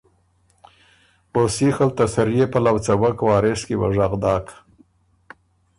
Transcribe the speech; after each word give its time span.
او 1.35 1.41
سیخ 1.55 1.75
ال 1.83 1.91
ته 1.97 2.05
سريې 2.13 2.45
پلؤ 2.53 2.77
څوک 2.85 3.17
وارث 3.27 3.61
کی 3.67 3.75
وه 3.79 3.89
ژغ 3.95 4.11
داک 4.23 4.45